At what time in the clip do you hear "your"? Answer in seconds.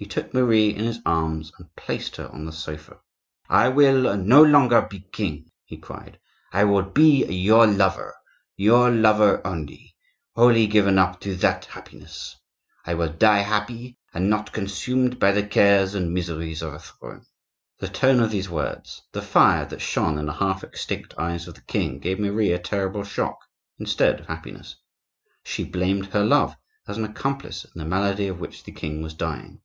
7.26-7.66, 8.56-8.92